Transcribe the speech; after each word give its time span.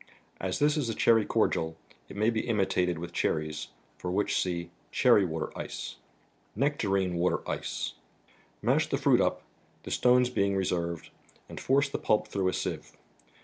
As 0.39 0.57
this 0.57 0.77
is 0.77 0.89
a 0.89 0.95
cherry 0.95 1.25
cordial, 1.27 1.77
it 2.09 2.15
may 2.15 2.31
be 2.31 2.47
imitated 2.47 2.97
with 2.97 3.13
cherries, 3.13 3.67
for 3.99 4.09
which 4.09 4.41
see" 4.41 4.71
Cherry 5.01 5.25
Water 5.25 5.55
Ice." 5.55 5.97
Nectarine 6.55 7.13
mater 7.19 7.37
3|ce. 7.37 7.93
M 8.63 8.69
f 8.69 8.81
h 8.91 9.03
w 9.03 9.23
up, 9.23 9.43
the 9.83 9.91
stones 9.91 10.31
being 10.31 10.55
reserved, 10.55 11.11
and 11.47 11.59
force 11.59 11.87
the 11.87 11.99
pulp 11.99 12.29
through 12.29 12.47
a 12.47 12.53
sieve. 12.53 12.93